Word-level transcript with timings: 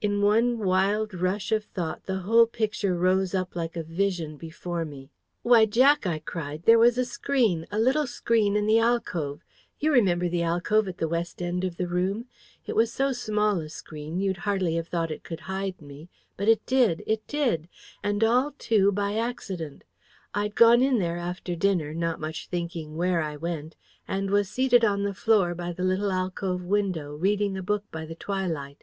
In 0.00 0.20
one 0.20 0.58
wild 0.58 1.14
rush 1.14 1.52
of 1.52 1.62
thought 1.62 2.06
the 2.06 2.22
whole 2.26 2.44
picture 2.44 2.96
rose 2.96 3.36
up 3.36 3.54
like 3.54 3.76
a 3.76 3.84
vision 3.84 4.36
before 4.36 4.84
me. 4.84 5.12
"Why, 5.44 5.64
Jack," 5.64 6.08
I 6.08 6.18
cried, 6.18 6.64
"there 6.64 6.76
was 6.76 6.98
a 6.98 7.04
screen, 7.04 7.64
a 7.70 7.78
little 7.78 8.08
screen 8.08 8.56
in 8.56 8.66
the 8.66 8.80
alcove! 8.80 9.44
You 9.78 9.92
remember 9.92 10.28
the 10.28 10.42
alcove 10.42 10.88
at 10.88 10.98
the 10.98 11.06
west 11.06 11.40
end 11.40 11.62
of 11.62 11.76
the 11.76 11.86
room. 11.86 12.24
It 12.66 12.74
was 12.74 12.92
so 12.92 13.12
small 13.12 13.60
a 13.60 13.68
screen, 13.68 14.18
you'd 14.18 14.38
hardly 14.38 14.74
have 14.74 14.88
thought 14.88 15.12
it 15.12 15.22
could 15.22 15.42
hide 15.46 15.80
me; 15.80 16.08
but 16.36 16.48
it 16.48 16.66
did 16.66 17.04
it 17.06 17.24
did 17.28 17.68
and 18.02 18.24
all, 18.24 18.54
too, 18.58 18.90
by 18.90 19.14
accident. 19.16 19.84
I'd 20.34 20.56
gone 20.56 20.82
in 20.82 20.98
there 20.98 21.18
after 21.18 21.54
dinner, 21.54 21.94
not 21.94 22.18
much 22.18 22.48
thinking 22.48 22.96
where 22.96 23.22
I 23.22 23.36
went, 23.36 23.76
and 24.08 24.30
was 24.32 24.48
seated 24.48 24.84
on 24.84 25.04
the 25.04 25.14
floor 25.14 25.54
by 25.54 25.70
the 25.72 25.84
little 25.84 26.10
alcove 26.10 26.64
window, 26.64 27.14
reading 27.14 27.56
a 27.56 27.62
book 27.62 27.84
by 27.92 28.04
the 28.04 28.16
twilight. 28.16 28.82